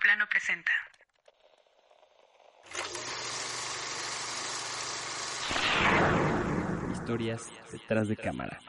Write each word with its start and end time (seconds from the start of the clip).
Plano 0.00 0.26
presenta. 0.28 0.72
Historias 6.92 7.50
detrás 7.70 8.08
de 8.08 8.16
cámara. 8.16 8.60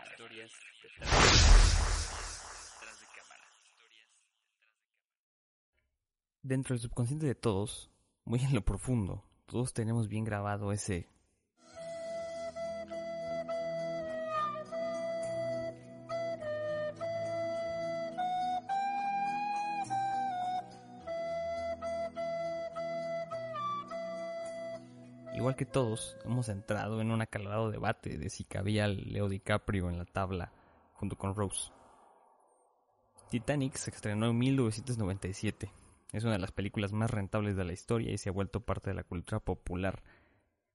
Dentro 6.41 6.73
del 6.73 6.81
subconsciente 6.81 7.25
de 7.25 7.35
todos, 7.35 7.89
muy 8.25 8.41
en 8.41 8.53
lo 8.53 8.65
profundo, 8.65 9.25
todos 9.45 9.73
tenemos 9.73 10.09
bien 10.09 10.25
grabado 10.25 10.73
ese 10.73 11.07
igual 25.35 25.55
que 25.55 25.65
todos, 25.65 26.17
hemos 26.25 26.49
entrado 26.49 27.01
en 27.01 27.11
un 27.11 27.21
acalorado 27.21 27.71
debate 27.71 28.17
de 28.17 28.29
si 28.29 28.43
cabía 28.43 28.87
Leo 28.87 29.29
DiCaprio 29.29 29.89
en 29.89 29.97
la 29.97 30.05
tabla 30.05 30.51
junto 30.93 31.17
con 31.17 31.35
Rose. 31.35 31.71
Titanic 33.29 33.75
se 33.75 33.89
estrenó 33.89 34.29
en 34.29 34.37
1997. 34.37 35.71
Es 36.11 36.23
una 36.23 36.33
de 36.33 36.39
las 36.39 36.51
películas 36.51 36.93
más 36.93 37.09
rentables 37.09 37.55
de 37.55 37.65
la 37.65 37.73
historia 37.73 38.13
y 38.13 38.19
se 38.19 38.29
ha 38.29 38.31
vuelto 38.31 38.63
parte 38.63 38.91
de 38.91 38.95
la 38.95 39.03
cultura 39.03 39.39
popular, 39.39 40.03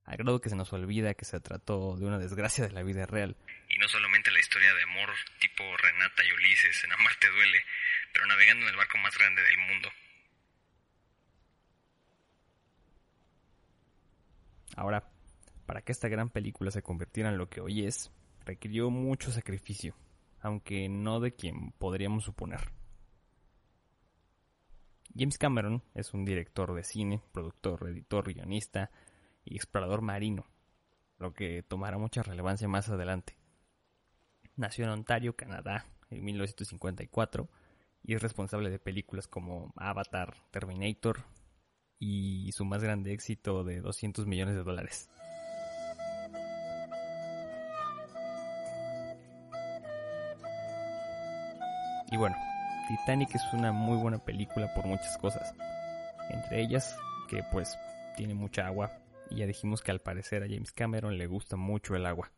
al 0.05 0.17
grado 0.17 0.41
que 0.41 0.49
se 0.49 0.57
nos 0.57 0.73
olvida 0.73 1.15
que 1.15 1.25
se 1.25 1.39
trató 1.39 1.97
de 1.97 2.07
una 2.07 2.19
desgracia 2.19 2.67
de 2.67 2.73
la 2.73 2.83
vida 2.83 3.07
real. 3.07 3.37
Y 3.69 3.79
no 3.79 3.87
solamente 3.87 4.33
la 4.33 4.41
historia 4.41 4.75
de 4.75 4.83
amor 4.83 5.11
tipo 5.39 5.63
Renata 5.77 6.25
y 6.25 6.33
Ulises 6.33 6.83
en 6.83 6.93
Amarte 6.93 7.29
duele, 7.31 7.63
pero 8.13 8.27
navegando 8.27 8.67
en 8.67 8.71
el 8.71 8.77
barco 8.77 8.99
más 8.99 9.17
grande 9.17 9.41
del 9.41 9.59
mundo. 9.59 9.78
Ahora, 14.79 15.11
para 15.67 15.83
que 15.83 15.91
esta 15.91 16.07
gran 16.07 16.31
película 16.31 16.71
se 16.71 16.85
convirtiera 16.85 17.31
en 17.31 17.37
lo 17.37 17.51
que 17.51 17.61
hoy 17.61 17.85
es, 17.85 18.13
requirió 18.45 18.91
mucho 18.91 19.33
sacrificio, 19.33 19.97
aunque 20.39 20.89
no 20.89 21.19
de 21.19 21.35
quien 21.35 21.73
podríamos 21.73 22.23
suponer. 22.23 22.61
James 25.17 25.37
Cameron 25.37 25.83
es 25.95 26.15
un 26.15 26.25
director 26.25 26.73
de 26.75 26.85
cine, 26.85 27.21
productor, 27.33 27.89
editor, 27.89 28.33
guionista 28.33 28.93
y 29.45 29.57
explorador 29.57 30.01
marino, 30.01 30.47
lo 31.19 31.35
que 31.35 31.65
tomará 31.65 31.99
mucha 31.99 32.23
relevancia 32.23 32.69
más 32.69 32.89
adelante. 32.89 33.37
Nació 34.55 34.85
en 34.85 34.91
Ontario, 34.91 35.35
Canadá, 35.35 35.87
en 36.09 36.25
1954 36.25 37.49
y 38.05 38.15
es 38.15 38.23
responsable 38.23 38.71
de 38.71 38.79
películas 38.79 39.27
como 39.27 39.73
Avatar, 39.75 40.37
Terminator, 40.53 41.25
y 41.99 42.53
su 42.53 42.65
más 42.65 42.83
grande 42.83 43.13
éxito 43.13 43.65
de 43.65 43.81
200 43.81 44.27
millones 44.27 44.55
de 44.55 44.63
dólares. 44.63 45.09
Y 52.11 52.17
bueno, 52.17 52.37
Titanic 52.89 53.35
es 53.35 53.43
una 53.53 53.71
muy 53.71 53.99
buena 53.99 54.19
película 54.19 54.73
por 54.75 54.87
muchas 54.87 55.19
cosas. 55.19 55.55
Entre 56.31 56.63
ellas 56.63 56.97
que 57.29 57.43
pues 57.53 57.77
tiene 58.17 58.35
mucha 58.35 58.67
agua 58.67 58.91
y 59.31 59.37
ya 59.37 59.47
dijimos 59.47 59.83
que 59.83 59.91
al 59.91 60.01
parecer 60.01 60.43
a 60.43 60.49
James 60.49 60.73
Cameron 60.73 61.19
le 61.19 61.27
gusta 61.27 61.57
mucho 61.57 61.95
el 61.95 62.07
agua. 62.07 62.33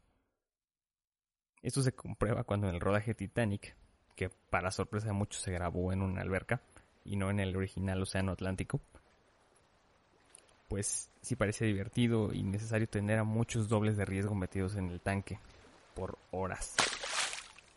Esto 1.63 1.83
se 1.83 1.93
comprueba 1.93 2.43
cuando 2.43 2.69
en 2.69 2.75
el 2.75 2.81
rodaje 2.81 3.15
Titanic, 3.15 3.77
que 4.17 4.29
para 4.29 4.73
sorpresa 4.73 5.09
de 5.09 5.13
muchos 5.13 5.43
se 5.43 5.53
grabó 5.53 5.93
en 5.93 6.03
una 6.03 6.23
alberca 6.23 6.63
y 7.05 7.17
no 7.17 7.31
en 7.31 7.39
el 7.39 7.55
original 7.55 8.03
Océano 8.03 8.33
Atlántico, 8.33 8.81
pues 10.71 11.11
sí 11.21 11.35
parece 11.35 11.65
divertido 11.65 12.33
y 12.33 12.45
necesario 12.45 12.89
tener 12.89 13.19
a 13.19 13.25
muchos 13.25 13.69
dobles 13.69 13.97
de 13.97 14.05
riesgo 14.05 14.37
metidos 14.37 14.77
en 14.77 14.89
el 14.89 15.01
tanque 15.01 15.41
por 15.97 16.17
horas. 16.31 16.77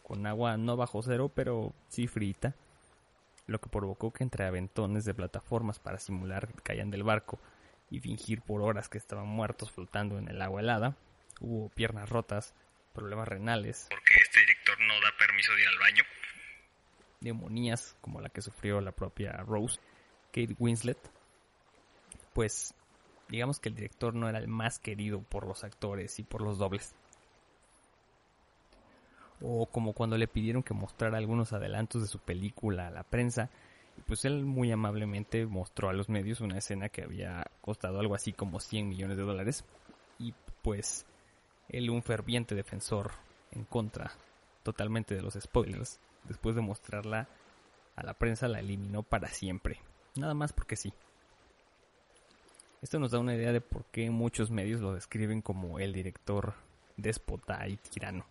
Con 0.03 0.27
agua 0.27 0.57
no 0.57 0.77
bajo 0.77 1.01
cero, 1.01 1.31
pero 1.33 1.73
sí 1.89 2.05
frita, 2.05 2.53
lo 3.47 3.59
que 3.59 3.67
provocó 3.67 4.13
que 4.13 4.23
entre 4.23 4.45
aventones 4.45 5.05
de 5.05 5.15
plataformas 5.15 5.79
para 5.79 5.97
simular 5.97 6.47
que 6.47 6.61
caían 6.61 6.91
del 6.91 7.01
barco 7.01 7.39
y 7.89 7.99
fingir 7.99 8.43
por 8.43 8.61
horas 8.61 8.89
que 8.89 8.99
estaban 8.99 9.27
muertos 9.27 9.71
flotando 9.71 10.19
en 10.19 10.27
el 10.27 10.39
agua 10.39 10.61
helada, 10.61 10.95
hubo 11.39 11.69
piernas 11.69 12.09
rotas, 12.09 12.53
problemas 12.93 13.27
renales, 13.27 13.87
porque 13.89 14.13
este 14.21 14.39
director 14.41 14.79
no 14.81 14.93
da 15.01 15.11
permiso 15.17 15.51
de 15.55 15.61
ir 15.63 15.67
al 15.67 15.79
baño, 15.79 16.03
neumonías 17.21 17.95
como 18.01 18.21
la 18.21 18.29
que 18.29 18.43
sufrió 18.43 18.81
la 18.81 18.91
propia 18.91 19.31
Rose, 19.37 19.79
Kate 20.27 20.55
Winslet, 20.59 20.99
pues 22.33 22.75
digamos 23.33 23.59
que 23.59 23.69
el 23.69 23.75
director 23.75 24.13
no 24.13 24.29
era 24.29 24.38
el 24.38 24.47
más 24.47 24.77
querido 24.77 25.23
por 25.23 25.47
los 25.47 25.63
actores 25.63 26.19
y 26.19 26.23
por 26.23 26.41
los 26.41 26.59
dobles. 26.59 26.94
O 29.41 29.66
como 29.66 29.94
cuando 29.94 30.19
le 30.19 30.27
pidieron 30.27 30.61
que 30.61 30.75
mostrara 30.75 31.17
algunos 31.17 31.51
adelantos 31.51 32.03
de 32.03 32.07
su 32.07 32.19
película 32.19 32.88
a 32.88 32.91
la 32.91 33.01
prensa, 33.01 33.49
pues 34.05 34.23
él 34.25 34.45
muy 34.45 34.71
amablemente 34.71 35.47
mostró 35.47 35.89
a 35.89 35.94
los 35.94 36.09
medios 36.09 36.41
una 36.41 36.59
escena 36.59 36.89
que 36.89 37.01
había 37.01 37.44
costado 37.61 37.99
algo 37.99 38.13
así 38.13 38.33
como 38.33 38.59
100 38.59 38.89
millones 38.89 39.17
de 39.17 39.23
dólares, 39.23 39.65
y 40.19 40.35
pues 40.61 41.07
él 41.69 41.89
un 41.89 42.03
ferviente 42.03 42.53
defensor 42.53 43.13
en 43.50 43.65
contra 43.65 44.11
totalmente 44.61 45.15
de 45.15 45.23
los 45.23 45.33
spoilers, 45.33 46.00
después 46.25 46.55
de 46.55 46.61
mostrarla 46.61 47.27
a 47.95 48.03
la 48.03 48.13
prensa 48.13 48.47
la 48.47 48.59
eliminó 48.59 49.01
para 49.01 49.29
siempre, 49.29 49.79
nada 50.15 50.35
más 50.35 50.53
porque 50.53 50.75
sí. 50.75 50.94
Esto 52.83 52.99
nos 52.99 53.11
da 53.11 53.19
una 53.19 53.33
idea 53.33 53.53
de 53.53 53.61
por 53.61 53.85
qué 53.85 54.09
muchos 54.09 54.51
medios 54.51 54.81
lo 54.81 54.94
describen 54.94 55.41
como 55.41 55.79
el 55.79 55.94
director 55.94 56.53
déspota 56.97 57.66
y 57.66 57.77
tirano. 57.77 58.25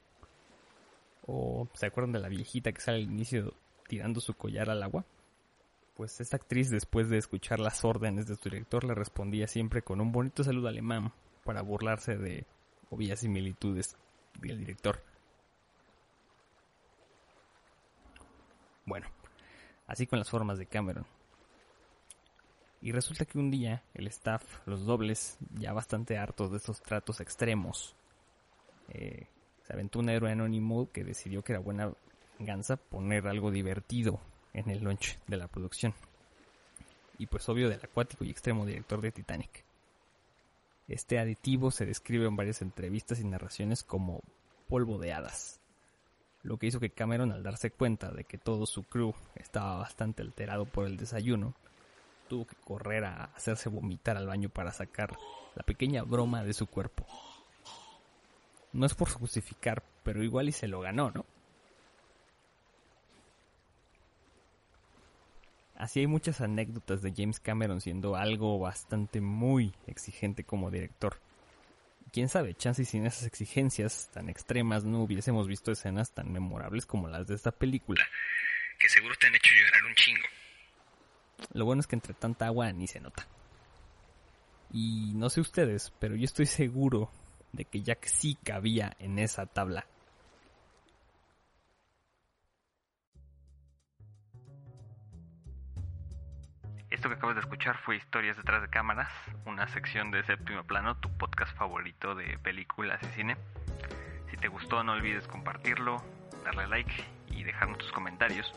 ¿O 1.27 1.67
se 1.73 1.87
acuerdan 1.87 2.13
de 2.13 2.19
la 2.19 2.29
viejita 2.29 2.71
que 2.71 2.83
sale 2.83 2.99
al 2.99 3.05
inicio 3.05 3.55
tirando 3.89 4.21
su 4.21 4.35
collar 4.35 4.69
al 4.69 4.83
agua? 4.83 5.07
Pues 5.95 6.21
esta 6.21 6.37
actriz 6.37 6.69
después 6.69 7.09
de 7.09 7.17
escuchar 7.17 7.61
las 7.61 7.83
órdenes 7.83 8.27
de 8.27 8.37
su 8.37 8.51
director 8.51 8.85
le 8.85 8.95
respondía 8.95 9.49
siempre 9.49 9.81
con 9.81 10.03
un 10.03 10.13
bonito 10.13 10.45
saludo 10.45 10.69
alemán 10.69 11.15
para 11.45 11.63
burlarse 11.63 12.19
de 12.19 12.45
obvias 12.91 13.21
similitudes 13.21 13.97
del 14.39 14.59
director. 14.59 15.03
Bueno, 18.85 19.07
así 19.87 20.07
con 20.07 20.19
las 20.19 20.29
formas 20.29 20.59
de 20.59 20.67
Cameron. 20.67 21.07
Y 22.83 22.91
resulta 22.91 23.25
que 23.25 23.39
un 23.39 23.51
día 23.51 23.85
el 23.95 24.09
staff, 24.09 24.43
los 24.67 24.85
dobles, 24.85 25.39
ya 25.55 25.73
bastante 25.73 26.19
hartos 26.19 26.51
de 26.51 26.57
estos 26.57 26.83
tratos 26.83 27.21
extremos, 27.21 27.95
eh, 28.89 29.29
se 29.63 29.73
aventó 29.73 30.01
un 30.01 30.09
héroe 30.09 30.33
anónimo 30.33 30.91
que 30.91 31.05
decidió 31.05 31.43
que 31.43 31.53
era 31.53 31.61
buena 31.61 31.93
venganza 32.39 32.77
poner 32.77 33.29
algo 33.29 33.53
divertido 33.53 34.21
en 34.53 34.69
el 34.69 34.83
lunch 34.83 35.19
de 35.29 35.37
la 35.37 35.47
producción. 35.47 35.95
Y 37.19 37.27
pues 37.27 37.49
obvio 37.49 37.69
del 37.69 37.81
acuático 37.81 38.25
y 38.25 38.31
extremo 38.31 38.67
director 38.67 39.01
de 39.01 39.13
Titanic. 39.13 39.65
Este 40.89 41.21
aditivo 41.21 41.71
se 41.71 41.87
describe 41.87 42.27
en 42.27 42.35
varias 42.35 42.63
entrevistas 42.63 43.21
y 43.21 43.25
narraciones 43.25 43.85
como 43.85 44.23
polvo 44.69 44.99
de 44.99 45.13
hadas. 45.13 45.61
Lo 46.43 46.57
que 46.59 46.67
hizo 46.67 46.81
que 46.81 46.91
Cameron 46.91 47.31
al 47.31 47.45
darse 47.45 47.71
cuenta 47.71 48.11
de 48.11 48.25
que 48.25 48.39
todo 48.39 48.67
su 48.67 48.83
crew 48.83 49.15
estaba 49.37 49.77
bastante 49.77 50.23
alterado 50.23 50.67
por 50.67 50.87
el 50.87 50.97
desayuno, 50.97 51.55
tuvo 52.29 52.47
que 52.47 52.57
correr 52.57 53.05
a 53.05 53.25
hacerse 53.37 53.69
vomitar 53.69 54.17
al 54.17 54.27
baño 54.27 54.49
para 54.49 54.73
sacar 54.73 55.17
la 55.55 55.63
pequeña 55.63 56.03
broma 56.03 56.45
de 56.45 56.55
su 56.55 56.67
cuerpo. 56.67 57.07
No 58.73 58.87
es 58.87 58.95
por 58.95 59.11
justificar, 59.11 59.83
pero 60.03 60.23
igual 60.23 60.49
y 60.49 60.53
se 60.53 60.69
lo 60.69 60.81
ganó, 60.81 61.11
¿no? 61.11 61.27
Así 65.77 66.01
hay 66.01 66.07
muchas 66.07 66.41
anécdotas 66.41 67.03
de 67.03 67.13
James 67.15 67.41
Cameron 67.41 67.81
siendo 67.81 68.15
algo 68.15 68.59
bastante 68.59 69.21
muy 69.21 69.75
exigente 69.89 70.45
como 70.45 70.71
director. 70.71 71.19
Quién 72.13 72.29
sabe, 72.29 72.55
chance 72.55 72.83
y 72.83 72.85
sin 72.85 73.05
esas 73.05 73.25
exigencias 73.25 74.09
tan 74.13 74.29
extremas 74.29 74.85
no 74.85 75.03
hubiésemos 75.03 75.49
visto 75.49 75.73
escenas 75.73 76.13
tan 76.13 76.31
memorables 76.31 76.87
como 76.87 77.09
las 77.09 77.27
de 77.27 77.35
esta 77.35 77.51
película. 77.51 78.07
Que 78.79 78.89
seguro 78.89 79.15
te 79.19 79.27
han 79.27 79.35
hecho 79.35 79.55
llorar 79.55 79.85
un 79.85 79.95
chingo. 79.95 80.29
Lo 81.53 81.65
bueno 81.65 81.81
es 81.81 81.87
que 81.87 81.97
entre 81.97 82.15
tanta 82.15 82.47
agua 82.47 82.73
ni 82.73 82.87
se 82.87 83.01
nota. 83.01 83.27
Y 84.73 85.13
no 85.15 85.29
sé 85.29 85.41
ustedes, 85.41 85.93
pero 85.99 86.17
yo 86.17 86.25
estoy 86.25 86.47
seguro 86.47 87.11
de 87.53 87.65
que 87.65 87.83
Jack 87.83 88.07
sí 88.07 88.37
cabía 88.43 88.97
en 88.99 89.19
esa 89.19 89.47
tabla. 89.47 89.87
Esto 96.91 97.09
que 97.09 97.15
acabas 97.15 97.37
de 97.37 97.41
escuchar 97.41 97.79
fue 97.79 97.97
Historias 97.97 98.37
detrás 98.37 98.63
de 98.63 98.69
cámaras, 98.69 99.11
una 99.47 99.67
sección 99.69 100.11
de 100.11 100.23
séptimo 100.25 100.63
plano, 100.65 100.97
tu 100.97 101.11
podcast 101.17 101.57
favorito 101.57 102.15
de 102.15 102.39
películas 102.39 103.03
y 103.03 103.07
cine. 103.07 103.37
Si 104.31 104.37
te 104.37 104.49
gustó 104.49 104.85
no 104.85 104.93
olvides 104.93 105.27
compartirlo, 105.27 106.03
darle 106.45 106.67
like 106.69 106.93
y 107.29 107.45
dejarnos 107.45 107.79
tus 107.79 107.93
comentarios. 107.93 108.53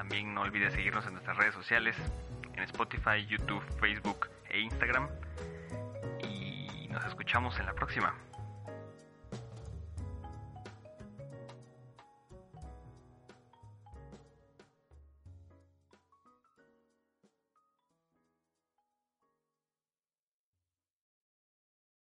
También 0.00 0.32
no 0.32 0.40
olvides 0.40 0.72
seguirnos 0.72 1.04
en 1.04 1.12
nuestras 1.12 1.36
redes 1.36 1.52
sociales. 1.52 1.94
en 2.54 2.62
Spotify, 2.62 3.26
YouTube, 3.28 3.62
Facebook 3.78 4.30
e 4.48 4.58
Instagram. 4.60 5.10
Y 6.26 6.88
nos 6.88 7.04
escuchamos 7.04 7.60
en 7.60 7.66
la 7.66 7.74
próxima. 7.74 8.14